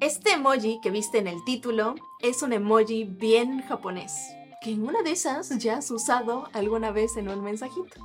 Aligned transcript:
Este 0.00 0.32
emoji 0.32 0.80
que 0.80 0.90
viste 0.90 1.18
en 1.18 1.26
el 1.26 1.42
título 1.44 1.94
es 2.20 2.42
un 2.42 2.52
emoji 2.52 3.04
bien 3.04 3.62
japonés, 3.62 4.12
que 4.62 4.70
en 4.70 4.86
una 4.86 5.02
de 5.02 5.12
esas 5.12 5.48
ya 5.58 5.78
has 5.78 5.90
usado 5.90 6.48
alguna 6.52 6.90
vez 6.90 7.16
en 7.16 7.28
un 7.28 7.42
mensajito. 7.42 8.00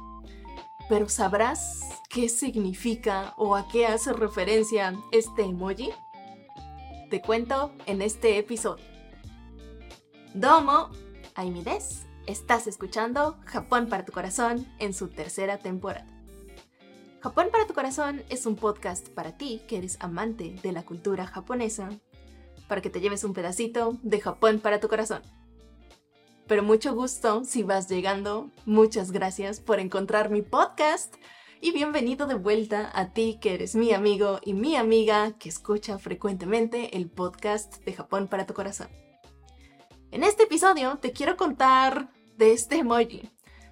Pero 0.89 1.09
¿sabrás 1.09 1.81
qué 2.09 2.27
significa 2.27 3.33
o 3.37 3.55
a 3.55 3.67
qué 3.67 3.87
hace 3.87 4.13
referencia 4.13 4.95
este 5.11 5.43
emoji? 5.43 5.91
Te 7.09 7.21
cuento 7.21 7.73
en 7.85 8.01
este 8.01 8.37
episodio. 8.37 8.83
Domo, 10.33 10.89
Aimi 11.35 11.61
des. 11.61 12.07
Estás 12.25 12.67
escuchando 12.67 13.37
Japón 13.45 13.89
para 13.89 14.05
tu 14.05 14.11
corazón 14.11 14.65
en 14.79 14.93
su 14.93 15.09
tercera 15.09 15.57
temporada. 15.57 16.20
Japón 17.21 17.49
para 17.51 17.67
tu 17.67 17.75
corazón 17.75 18.23
es 18.29 18.47
un 18.47 18.55
podcast 18.55 19.07
para 19.09 19.37
ti 19.37 19.61
que 19.67 19.77
eres 19.77 19.97
amante 19.99 20.55
de 20.63 20.71
la 20.71 20.81
cultura 20.81 21.27
japonesa, 21.27 21.91
para 22.67 22.81
que 22.81 22.89
te 22.89 22.99
lleves 22.99 23.23
un 23.23 23.35
pedacito 23.35 23.95
de 24.01 24.19
Japón 24.19 24.59
para 24.59 24.79
tu 24.79 24.87
corazón. 24.87 25.21
Pero 26.47 26.63
mucho 26.63 26.95
gusto 26.95 27.45
si 27.45 27.61
vas 27.61 27.87
llegando, 27.87 28.49
muchas 28.65 29.11
gracias 29.11 29.59
por 29.59 29.79
encontrar 29.79 30.31
mi 30.31 30.41
podcast 30.41 31.13
y 31.61 31.71
bienvenido 31.71 32.25
de 32.25 32.33
vuelta 32.33 32.89
a 32.91 33.13
ti 33.13 33.37
que 33.39 33.53
eres 33.53 33.75
mi 33.75 33.93
amigo 33.93 34.39
y 34.43 34.53
mi 34.53 34.75
amiga 34.75 35.33
que 35.37 35.49
escucha 35.49 35.99
frecuentemente 35.99 36.97
el 36.97 37.07
podcast 37.07 37.85
de 37.85 37.93
Japón 37.93 38.29
para 38.29 38.47
tu 38.47 38.55
corazón. 38.55 38.89
En 40.09 40.23
este 40.23 40.43
episodio 40.43 40.97
te 40.97 41.11
quiero 41.11 41.37
contar 41.37 42.09
de 42.37 42.53
este 42.53 42.77
emoji, 42.77 43.29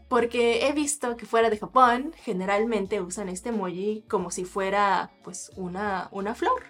porque 0.09 0.68
he 0.68 0.73
visto 0.73 1.16
que 1.16 1.26
fuera 1.26 1.49
de 1.49 1.58
Japón 1.58 2.13
generalmente 2.17 3.00
usan 3.00 3.30
este 3.30 3.50
emoji 3.50 4.04
como 4.09 4.31
si 4.31 4.44
fuera 4.44 5.12
pues 5.23 5.52
una, 5.55 6.09
una 6.12 6.36
flor. 6.36 6.63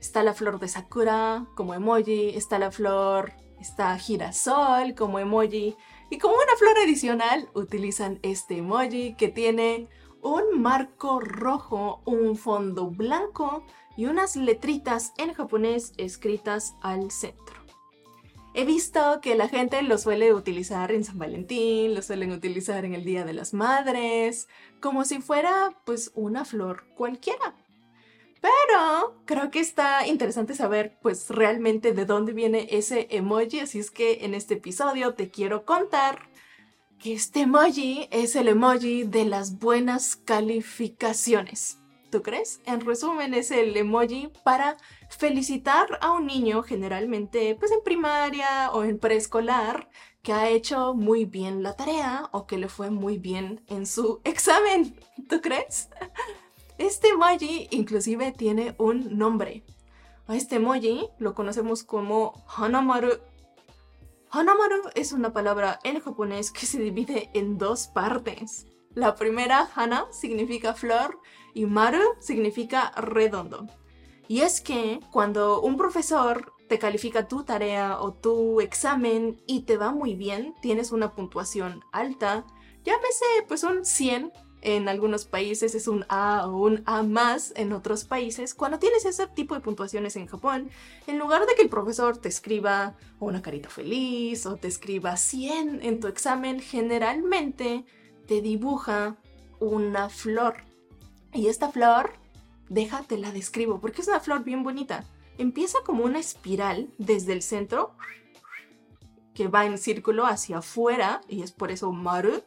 Está 0.00 0.22
la 0.22 0.34
flor 0.34 0.60
de 0.60 0.68
Sakura 0.68 1.46
como 1.56 1.74
emoji, 1.74 2.30
está 2.36 2.58
la 2.58 2.70
flor 2.70 3.32
está 3.62 3.96
girasol 3.96 4.94
como 4.94 5.18
emoji 5.18 5.76
y 6.10 6.18
como 6.18 6.34
una 6.34 6.56
flor 6.58 6.76
adicional 6.84 7.48
utilizan 7.54 8.18
este 8.22 8.58
emoji 8.58 9.14
que 9.14 9.28
tiene 9.28 9.88
un 10.20 10.60
marco 10.60 11.20
rojo, 11.20 12.02
un 12.04 12.36
fondo 12.36 12.90
blanco 12.90 13.64
y 13.96 14.06
unas 14.06 14.36
letritas 14.36 15.12
en 15.16 15.32
japonés 15.32 15.92
escritas 15.96 16.74
al 16.82 17.10
centro. 17.10 17.61
He 18.54 18.66
visto 18.66 19.20
que 19.22 19.34
la 19.34 19.48
gente 19.48 19.80
lo 19.80 19.96
suele 19.96 20.34
utilizar 20.34 20.92
en 20.92 21.04
San 21.04 21.18
Valentín, 21.18 21.94
lo 21.94 22.02
suelen 22.02 22.32
utilizar 22.32 22.84
en 22.84 22.92
el 22.92 23.02
Día 23.02 23.24
de 23.24 23.32
las 23.32 23.54
Madres, 23.54 24.46
como 24.80 25.06
si 25.06 25.20
fuera 25.20 25.74
pues 25.86 26.12
una 26.14 26.44
flor 26.44 26.84
cualquiera. 26.94 27.56
Pero 28.42 29.22
creo 29.24 29.50
que 29.50 29.60
está 29.60 30.06
interesante 30.06 30.54
saber 30.54 30.98
pues 31.00 31.30
realmente 31.30 31.92
de 31.94 32.04
dónde 32.04 32.34
viene 32.34 32.66
ese 32.70 33.06
emoji, 33.10 33.60
así 33.60 33.78
es 33.78 33.90
que 33.90 34.24
en 34.24 34.34
este 34.34 34.54
episodio 34.54 35.14
te 35.14 35.30
quiero 35.30 35.64
contar 35.64 36.28
que 36.98 37.14
este 37.14 37.42
emoji 37.42 38.06
es 38.10 38.36
el 38.36 38.48
emoji 38.48 39.04
de 39.04 39.24
las 39.24 39.60
buenas 39.60 40.16
calificaciones. 40.16 41.81
¿Tú 42.12 42.22
crees? 42.22 42.60
En 42.66 42.82
resumen 42.82 43.32
es 43.32 43.50
el 43.50 43.74
emoji 43.74 44.30
para 44.44 44.76
felicitar 45.08 45.98
a 46.02 46.12
un 46.12 46.26
niño 46.26 46.62
generalmente 46.62 47.54
pues 47.54 47.72
en 47.72 47.82
primaria 47.82 48.70
o 48.72 48.84
en 48.84 48.98
preescolar 48.98 49.88
que 50.20 50.34
ha 50.34 50.50
hecho 50.50 50.92
muy 50.92 51.24
bien 51.24 51.62
la 51.62 51.74
tarea 51.74 52.28
o 52.32 52.46
que 52.46 52.58
le 52.58 52.68
fue 52.68 52.90
muy 52.90 53.16
bien 53.16 53.64
en 53.66 53.86
su 53.86 54.20
examen. 54.24 54.94
¿Tú 55.26 55.40
crees? 55.40 55.88
Este 56.76 57.08
emoji 57.08 57.68
inclusive 57.70 58.30
tiene 58.32 58.74
un 58.76 59.16
nombre. 59.16 59.64
Este 60.28 60.56
emoji 60.56 61.08
lo 61.18 61.34
conocemos 61.34 61.82
como 61.82 62.44
Hanamaru. 62.58 63.20
Hanamaru 64.28 64.82
es 64.94 65.12
una 65.12 65.32
palabra 65.32 65.78
en 65.82 65.98
japonés 65.98 66.50
que 66.50 66.66
se 66.66 66.78
divide 66.78 67.30
en 67.32 67.56
dos 67.56 67.86
partes. 67.86 68.66
La 68.94 69.14
primera, 69.14 69.68
Hana, 69.74 70.06
significa 70.10 70.74
flor 70.74 71.18
y 71.54 71.66
Maru 71.66 72.02
significa 72.20 72.92
redondo. 72.96 73.66
Y 74.28 74.40
es 74.40 74.60
que 74.60 75.00
cuando 75.10 75.60
un 75.60 75.76
profesor 75.76 76.52
te 76.68 76.78
califica 76.78 77.28
tu 77.28 77.44
tarea 77.44 78.00
o 78.00 78.12
tu 78.12 78.60
examen 78.60 79.42
y 79.46 79.62
te 79.62 79.76
va 79.76 79.92
muy 79.92 80.14
bien, 80.14 80.54
tienes 80.60 80.92
una 80.92 81.14
puntuación 81.14 81.82
alta, 81.92 82.46
llámese 82.84 83.24
pues 83.48 83.64
un 83.64 83.84
100 83.84 84.32
en 84.62 84.88
algunos 84.88 85.24
países 85.24 85.74
es 85.74 85.88
un 85.88 86.06
A 86.08 86.46
o 86.46 86.56
un 86.56 86.82
A 86.86 87.02
más 87.02 87.52
en 87.56 87.72
otros 87.72 88.04
países. 88.04 88.54
Cuando 88.54 88.78
tienes 88.78 89.04
ese 89.04 89.26
tipo 89.26 89.54
de 89.54 89.60
puntuaciones 89.60 90.14
en 90.14 90.28
Japón, 90.28 90.70
en 91.08 91.18
lugar 91.18 91.46
de 91.46 91.54
que 91.56 91.62
el 91.62 91.68
profesor 91.68 92.16
te 92.16 92.28
escriba 92.28 92.94
una 93.18 93.42
carita 93.42 93.68
feliz 93.68 94.46
o 94.46 94.56
te 94.56 94.68
escriba 94.68 95.16
100 95.16 95.80
en 95.82 95.98
tu 95.98 96.06
examen, 96.06 96.60
generalmente 96.60 97.84
dibuja 98.40 99.16
una 99.60 100.08
flor. 100.08 100.56
Y 101.32 101.48
esta 101.48 101.70
flor, 101.70 102.12
déjate 102.68 103.18
la 103.18 103.32
describo 103.32 103.80
porque 103.80 104.02
es 104.02 104.08
una 104.08 104.20
flor 104.20 104.44
bien 104.44 104.62
bonita. 104.62 105.04
Empieza 105.38 105.78
como 105.84 106.04
una 106.04 106.18
espiral 106.18 106.88
desde 106.98 107.32
el 107.32 107.42
centro 107.42 107.94
que 109.34 109.48
va 109.48 109.64
en 109.64 109.78
círculo 109.78 110.26
hacia 110.26 110.58
afuera 110.58 111.22
y 111.28 111.42
es 111.42 111.52
por 111.52 111.70
eso 111.70 111.90
Maru 111.92 112.42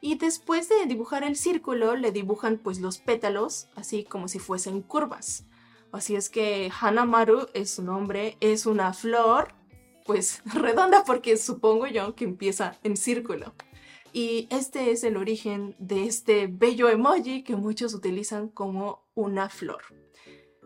y 0.00 0.16
después 0.16 0.68
de 0.68 0.86
dibujar 0.86 1.24
el 1.24 1.36
círculo 1.36 1.96
le 1.96 2.12
dibujan 2.12 2.58
pues 2.58 2.80
los 2.80 2.98
pétalos 2.98 3.68
así 3.74 4.04
como 4.04 4.28
si 4.28 4.38
fuesen 4.38 4.82
curvas. 4.82 5.44
Así 5.92 6.14
es 6.14 6.28
que 6.28 6.70
Hanamaru 6.78 7.48
es 7.54 7.70
su 7.70 7.82
nombre, 7.82 8.36
es 8.40 8.66
una 8.66 8.92
flor 8.92 9.48
pues 10.04 10.42
redonda 10.54 11.04
porque 11.04 11.36
supongo 11.36 11.86
yo 11.86 12.14
que 12.14 12.24
empieza 12.24 12.76
en 12.82 12.96
círculo. 12.96 13.54
Y 14.16 14.48
este 14.50 14.92
es 14.92 15.04
el 15.04 15.18
origen 15.18 15.76
de 15.78 16.06
este 16.06 16.46
bello 16.46 16.88
emoji 16.88 17.42
que 17.42 17.54
muchos 17.54 17.92
utilizan 17.92 18.48
como 18.48 19.04
una 19.14 19.50
flor. 19.50 19.82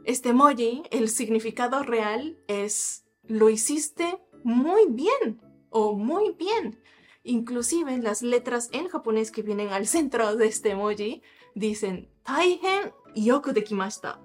Este 0.05 0.28
emoji, 0.28 0.84
el 0.93 1.09
significado 1.09 1.83
real 1.83 2.38
es 2.47 3.05
lo 3.25 3.50
hiciste 3.50 4.22
muy 4.44 4.87
bien 4.91 5.41
o 5.69 5.94
muy 5.94 6.31
bien. 6.38 6.81
Inclusive 7.25 7.99
las 7.99 8.22
letras 8.22 8.69
en 8.71 8.87
japonés 8.87 9.33
que 9.33 9.43
vienen 9.43 9.71
al 9.71 9.88
centro 9.88 10.37
de 10.37 10.47
este 10.47 10.71
emoji 10.71 11.21
dicen 11.56 12.09
Taihen 12.22 12.93
yoku 13.17 13.50
dekimashita. 13.50 14.21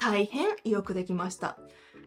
Taihen 0.00 0.48
yoku 0.64 0.92
dekimashita. 0.92 1.56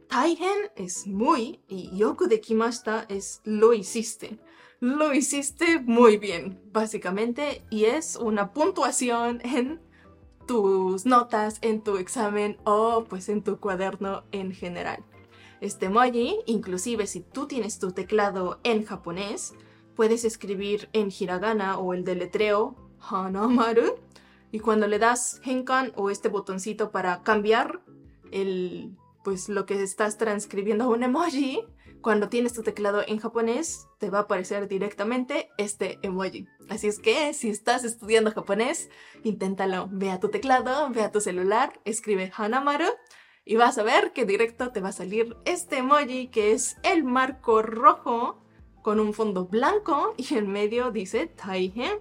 Taihen 0.10 0.72
es 0.76 1.08
muy 1.08 1.62
y 1.70 1.90
yoku 1.96 2.28
dekimashita 2.28 3.06
es 3.08 3.40
lo 3.46 3.74
hiciste. 3.74 4.42
Lo 4.86 5.16
hiciste 5.16 5.80
muy 5.80 6.18
bien, 6.18 6.62
básicamente, 6.72 7.64
y 7.72 7.86
es 7.86 8.18
una 8.18 8.54
puntuación 8.54 9.42
en 9.44 9.82
tus 10.46 11.08
notas, 11.08 11.58
en 11.64 11.82
tu 11.82 11.98
examen 11.98 12.58
o 12.66 13.04
pues 13.10 13.28
en 13.30 13.42
tu 13.42 13.60
cuaderno 13.60 14.26
en 14.32 14.52
general 14.52 15.04
este 15.60 15.88
emoji. 15.88 16.38
Inclusive 16.46 17.08
si 17.08 17.22
tú 17.22 17.48
tienes 17.48 17.80
tu 17.80 17.94
teclado 17.94 18.60
en 18.64 18.86
japonés, 18.86 19.56
puedes 19.96 20.24
escribir 20.24 20.88
en 20.94 21.10
hiragana 21.18 21.80
o 21.80 21.96
el 21.96 22.04
deletreo 22.04 22.76
Hanamaru. 23.10 23.96
Y 24.52 24.60
cuando 24.60 24.86
le 24.86 25.00
das 25.00 25.42
Henkan 25.44 25.94
o 25.96 26.12
este 26.12 26.30
botoncito 26.30 26.92
para 26.92 27.24
cambiar 27.24 27.82
el, 28.32 28.96
pues 29.24 29.50
lo 29.50 29.66
que 29.66 29.82
estás 29.82 30.20
transcribiendo 30.20 30.84
a 30.84 30.90
un 30.90 31.02
emoji, 31.02 31.64
cuando 32.02 32.30
tienes 32.30 32.54
tu 32.54 32.62
teclado 32.62 33.04
en 33.08 33.20
japonés, 33.20 33.88
te 34.00 34.10
va 34.10 34.20
a 34.20 34.22
aparecer 34.22 34.68
directamente 34.68 35.50
este 35.58 35.98
emoji. 36.04 36.48
Así 36.70 36.88
es 36.88 37.00
que 37.00 37.34
si 37.34 37.50
estás 37.50 37.84
estudiando 37.84 38.32
japonés, 38.32 38.90
inténtalo. 39.24 39.90
Ve 39.92 40.12
a 40.12 40.20
tu 40.20 40.30
teclado, 40.30 40.90
ve 40.92 41.02
a 41.02 41.12
tu 41.12 41.22
celular, 41.22 41.80
escribe 41.84 42.32
Hanamaru 42.36 42.86
y 43.44 43.56
vas 43.56 43.78
a 43.78 43.84
ver 43.84 44.14
que 44.14 44.26
directo 44.26 44.72
te 44.72 44.82
va 44.82 44.90
a 44.90 44.94
salir 44.94 45.36
este 45.46 45.78
emoji 45.78 46.28
que 46.28 46.52
es 46.52 46.78
el 46.84 47.04
marco 47.04 47.62
rojo 47.62 48.42
con 48.82 49.00
un 49.00 49.14
fondo 49.14 49.46
blanco 49.46 50.14
y 50.18 50.36
en 50.36 50.52
medio 50.52 50.92
dice 50.92 51.28
Taihen 51.28 52.00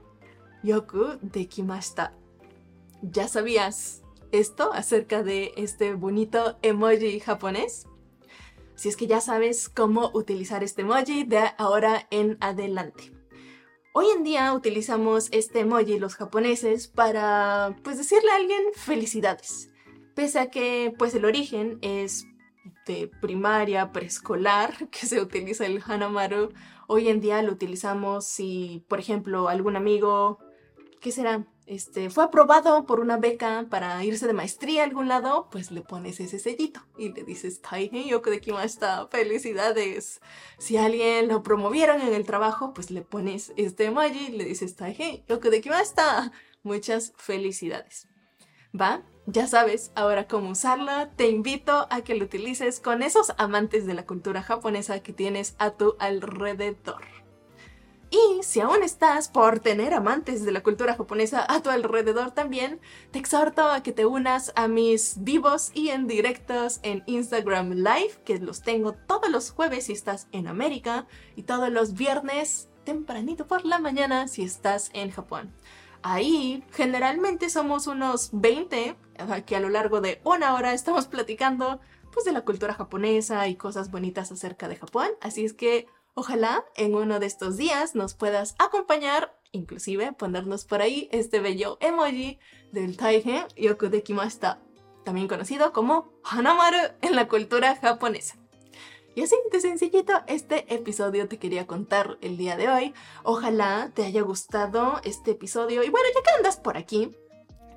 Yoku 0.63 1.19
Dekimashita. 1.23 2.15
¿Ya 3.03 3.29
sabías 3.29 4.03
esto 4.33 4.73
acerca 4.73 5.23
de 5.23 5.53
este 5.57 5.95
bonito 5.95 6.59
emoji 6.63 7.21
japonés? 7.21 7.87
Si 8.75 8.89
es 8.89 8.97
que 8.97 9.07
ya 9.07 9.21
sabes 9.21 9.69
cómo 9.69 10.11
utilizar 10.15 10.65
este 10.65 10.83
emoji 10.83 11.25
de 11.25 11.51
ahora 11.59 12.07
en 12.11 12.37
adelante. 12.41 13.13
Hoy 13.93 14.07
en 14.17 14.25
día 14.25 14.53
utilizamos 14.53 15.29
este 15.31 15.61
emoji 15.61 15.99
los 15.99 16.17
japoneses 16.17 16.89
para 16.89 17.77
pues 17.85 17.99
decirle 17.99 18.31
a 18.31 18.37
alguien 18.37 18.63
felicidades 18.75 19.71
pese 20.15 20.39
a 20.39 20.51
que 20.51 20.95
pues 20.97 21.15
el 21.15 21.25
origen 21.25 21.79
es 21.83 22.27
de 22.87 23.11
primaria, 23.21 23.93
preescolar, 23.93 24.89
que 24.91 25.07
se 25.07 25.21
utiliza 25.21 25.67
el 25.67 25.83
Hanamaru, 25.85 26.53
hoy 26.87 27.09
en 27.09 27.21
día 27.21 27.43
lo 27.43 27.53
utilizamos 27.53 28.27
si, 28.27 28.85
por 28.89 29.01
ejemplo, 29.01 29.49
algún 29.49 29.77
amigo, 29.77 30.39
¿qué 31.05 31.13
será? 31.13 31.45
este, 31.67 32.11
fue 32.11 32.25
aprobado 32.25 32.85
por 32.85 33.01
una 33.01 33.17
beca 33.17 33.67
para 33.71 34.03
irse 34.05 34.27
de 34.27 34.33
maestría 34.33 34.83
a 34.83 34.85
algún 34.85 35.09
lado, 35.09 35.49
pues 35.51 35.71
le 35.71 35.81
pones 35.81 36.21
ese 36.21 36.39
sellito 36.39 36.81
y 36.99 37.13
le 37.13 37.25
dices, 37.25 37.63
Taihei 37.63 38.09
yoku 38.09 38.31
de 38.31 38.41
kimashita, 38.41 39.09
felicidades. 39.09 40.21
Si 40.59 40.77
alguien 40.77 41.29
lo 41.29 41.43
promovieron 41.43 42.01
en 42.01 42.13
el 42.13 42.25
trabajo, 42.25 42.75
pues 42.75 42.91
le 42.91 43.03
pones 43.03 43.53
este 43.57 43.87
emoji 43.87 44.27
y 44.29 44.33
le 44.33 44.45
dices, 44.45 44.77
Taihei 44.77 45.25
yoku 45.29 45.49
de 45.49 45.61
kimashita, 45.61 46.33
muchas 46.63 47.13
felicidades. 47.17 48.09
¿Va? 48.79 49.03
Ya 49.27 49.47
sabes 49.47 49.93
ahora 49.95 50.27
cómo 50.27 50.51
usarlo. 50.51 51.09
Te 51.17 51.29
invito 51.29 51.87
a 51.91 52.03
que 52.03 52.15
lo 52.15 52.25
utilices 52.25 52.81
con 52.81 53.03
esos 53.03 53.33
amantes 53.39 53.87
de 53.87 53.95
la 53.95 54.05
cultura 54.05 54.43
japonesa 54.43 55.03
que 55.03 55.13
tienes 55.13 55.55
a 55.59 55.71
tu 55.71 55.97
alrededor. 55.99 57.24
Y 58.15 58.45
si 58.45 58.61
aún 58.61 58.85
estás 58.85 59.27
por 59.27 59.59
tener 59.59 59.93
amantes 59.93 60.45
de 60.45 60.53
la 60.53 60.63
cultura 60.63 60.95
japonesa 60.95 61.45
a 61.49 61.61
tu 61.63 61.71
alrededor 61.71 62.31
también, 62.31 62.81
te 63.11 63.19
exhorto 63.19 63.67
a 63.67 63.83
que 63.83 63.91
te 63.91 64.07
unas 64.07 64.53
a 64.55 64.69
mis 64.69 65.17
vivos 65.25 65.73
y 65.75 65.89
en 65.89 66.07
directos 66.07 66.79
en 66.85 67.03
Instagram 67.07 67.73
Live, 67.73 68.21
que 68.25 68.39
los 68.39 68.63
tengo 68.63 68.93
todos 68.93 69.29
los 69.31 69.51
jueves 69.51 69.87
si 69.87 69.95
estás 69.95 70.29
en 70.31 70.47
América 70.47 71.09
y 71.35 71.43
todos 71.43 71.71
los 71.71 71.95
viernes 71.95 72.69
tempranito 72.85 73.49
por 73.49 73.65
la 73.65 73.81
mañana 73.81 74.29
si 74.29 74.45
estás 74.45 74.91
en 74.93 75.11
Japón. 75.11 75.53
Ahí 76.03 76.63
generalmente 76.71 77.51
somos 77.51 77.89
unos 77.89 78.31
20 78.33 78.95
que 79.45 79.57
a 79.57 79.61
lo 79.61 79.71
largo 79.71 80.01
de 80.01 80.21
una 80.23 80.55
hora 80.55 80.73
estamos 80.73 81.09
platicando 81.09 81.81
pues 82.13 82.25
de 82.25 82.33
la 82.33 82.43
cultura 82.43 82.75
japonesa 82.75 83.49
y 83.49 83.57
cosas 83.57 83.91
bonitas 83.91 84.31
acerca 84.31 84.69
de 84.69 84.77
Japón, 84.77 85.09
así 85.21 85.45
es 85.45 85.53
que 85.53 85.89
Ojalá 86.17 86.65
en 86.77 86.95
uno 86.95 87.19
de 87.19 87.27
estos 87.27 87.57
días 87.57 87.97
nos 87.97 88.15
puedas 88.15 88.55
acompañar, 88.61 89.37
inclusive 89.51 90.13
ponernos 90.13 90.65
por 90.65 90.81
ahí 90.81 91.09
este 91.11 91.41
bello 91.41 91.77
emoji 91.81 92.39
del 92.71 92.97
Taihe 92.97 93.47
Yoku 93.57 93.89
de 93.89 94.05
Kimashita, 94.05 94.61
también 95.05 95.27
conocido 95.27 95.73
como 95.73 96.13
Hanamaru 96.23 96.95
en 97.03 97.17
la 97.17 97.27
cultura 97.27 97.75
japonesa. 97.75 98.37
Y 99.17 99.23
así 99.23 99.35
de 99.51 99.61
sencillito, 99.61 100.13
este 100.29 100.73
episodio 100.73 101.29
te 101.29 101.39
quería 101.39 101.67
contar 101.67 102.17
el 102.21 102.37
día 102.37 102.57
de 102.57 102.69
hoy. 102.69 102.95
Ojalá 103.25 103.91
te 103.95 104.05
haya 104.05 104.23
gustado 104.23 105.01
este 105.05 105.33
episodio. 105.33 105.83
Y 105.85 105.89
bueno, 105.89 106.07
ya 106.15 106.23
que 106.23 106.37
andas 106.37 106.57
por 106.57 106.77
aquí, 106.77 107.17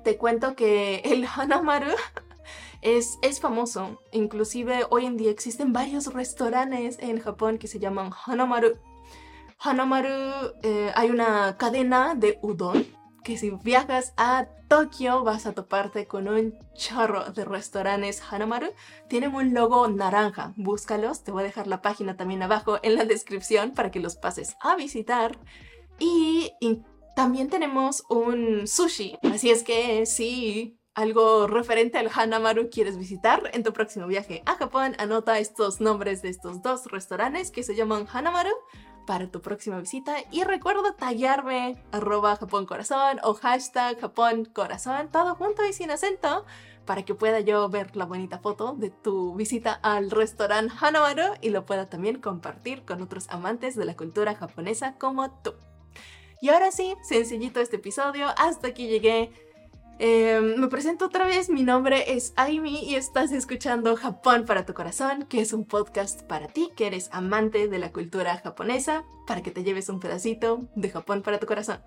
te 0.04 0.16
cuento 0.16 0.54
que 0.54 0.96
el 1.04 1.26
Hanamaru 1.26 1.90
es, 2.82 3.40
famoso. 3.40 4.00
Inclusive 4.12 4.86
hoy 4.90 5.06
en 5.06 5.16
día 5.16 5.30
existen 5.30 5.72
varios 5.72 6.12
restaurantes 6.12 6.98
en 7.00 7.20
Japón 7.20 7.58
que 7.58 7.68
se 7.68 7.78
llaman 7.78 8.10
Hanamaru. 8.26 8.78
Hanamaru, 9.60 10.52
eh, 10.62 10.92
hay 10.94 11.10
una 11.10 11.56
cadena 11.56 12.14
de 12.14 12.38
udon 12.42 12.86
que 13.24 13.36
si 13.36 13.50
viajas 13.50 14.14
a 14.16 14.46
Tokio 14.68 15.24
vas 15.24 15.46
a 15.46 15.52
toparte 15.52 16.06
con 16.06 16.28
un 16.28 16.54
chorro 16.74 17.30
de 17.32 17.44
restaurantes 17.44 18.22
Hanamaru. 18.30 18.68
Tienen 19.08 19.34
un 19.34 19.54
logo 19.54 19.88
naranja, 19.88 20.54
búscalos, 20.56 21.24
te 21.24 21.32
voy 21.32 21.42
a 21.42 21.46
dejar 21.46 21.66
la 21.66 21.82
página 21.82 22.16
también 22.16 22.42
abajo 22.42 22.78
en 22.82 22.94
la 22.94 23.04
descripción 23.04 23.72
para 23.72 23.90
que 23.90 24.00
los 24.00 24.16
pases 24.16 24.56
a 24.60 24.76
visitar. 24.76 25.38
Y 25.98 26.52
también 27.16 27.48
tenemos 27.48 28.04
un 28.08 28.68
sushi, 28.68 29.18
así 29.32 29.50
es 29.50 29.64
que 29.64 30.06
sí, 30.06 30.77
algo 30.98 31.46
referente 31.46 31.96
al 31.96 32.10
Hanamaru 32.12 32.70
quieres 32.70 32.98
visitar 32.98 33.48
en 33.52 33.62
tu 33.62 33.72
próximo 33.72 34.08
viaje 34.08 34.42
a 34.46 34.56
Japón, 34.56 34.96
anota 34.98 35.38
estos 35.38 35.80
nombres 35.80 36.22
de 36.22 36.28
estos 36.28 36.60
dos 36.60 36.86
restaurantes 36.86 37.52
que 37.52 37.62
se 37.62 37.76
llaman 37.76 38.08
Hanamaru 38.12 38.50
para 39.06 39.30
tu 39.30 39.40
próxima 39.40 39.78
visita 39.78 40.16
y 40.32 40.42
recuerda 40.42 40.96
tallarme 40.96 41.80
arroba 41.92 42.34
Japón 42.34 42.66
Corazón 42.66 43.20
o 43.22 43.34
hashtag 43.34 44.00
Japón 44.00 44.46
Corazón, 44.46 45.08
todo 45.12 45.36
junto 45.36 45.64
y 45.64 45.72
sin 45.72 45.92
acento 45.92 46.44
para 46.84 47.04
que 47.04 47.14
pueda 47.14 47.38
yo 47.38 47.68
ver 47.68 47.94
la 47.94 48.04
bonita 48.04 48.40
foto 48.40 48.74
de 48.74 48.90
tu 48.90 49.36
visita 49.36 49.74
al 49.74 50.10
restaurante 50.10 50.74
Hanamaru 50.80 51.34
y 51.40 51.50
lo 51.50 51.64
pueda 51.64 51.88
también 51.88 52.20
compartir 52.20 52.84
con 52.84 53.02
otros 53.02 53.28
amantes 53.28 53.76
de 53.76 53.84
la 53.84 53.96
cultura 53.96 54.34
japonesa 54.34 54.98
como 54.98 55.30
tú. 55.42 55.54
Y 56.40 56.50
ahora 56.50 56.70
sí, 56.70 56.94
sencillito 57.02 57.60
este 57.60 57.76
episodio, 57.76 58.28
hasta 58.36 58.68
aquí 58.68 58.86
llegué. 58.86 59.32
Em, 60.00 60.56
me 60.56 60.68
presento 60.68 61.06
otra 61.06 61.26
vez, 61.26 61.50
mi 61.50 61.64
nombre 61.64 62.12
es 62.12 62.32
Aimi 62.36 62.84
y 62.84 62.94
estás 62.94 63.32
escuchando 63.32 63.96
Japón 63.96 64.44
para 64.46 64.64
tu 64.64 64.72
corazón, 64.72 65.24
que 65.24 65.40
es 65.40 65.52
un 65.52 65.64
podcast 65.64 66.22
para 66.22 66.46
ti 66.46 66.70
que 66.76 66.86
eres 66.86 67.08
amante 67.12 67.66
de 67.66 67.78
la 67.80 67.92
cultura 67.92 68.36
japonesa, 68.36 69.04
para 69.26 69.42
que 69.42 69.50
te 69.50 69.64
lleves 69.64 69.88
un 69.88 69.98
pedacito 69.98 70.68
de 70.76 70.90
Japón 70.90 71.22
para 71.22 71.40
tu 71.40 71.46
corazón. 71.46 71.82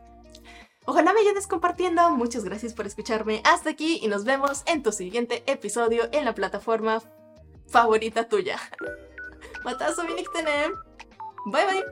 Ojalá 0.85 1.13
me 1.13 1.21
ayudes 1.21 1.47
compartiendo, 1.47 2.09
muchas 2.11 2.43
gracias 2.43 2.73
por 2.73 2.85
escucharme 2.85 3.41
hasta 3.45 3.69
aquí 3.69 3.99
y 4.01 4.07
nos 4.07 4.25
vemos 4.25 4.63
en 4.65 4.83
tu 4.83 4.91
siguiente 4.91 5.43
episodio 5.45 6.09
en 6.11 6.25
la 6.25 6.35
plataforma 6.35 7.01
favorita 7.67 8.27
tuya. 8.27 8.59
Matazo 9.63 10.03
Bye 11.45 11.65
bye. 11.65 11.85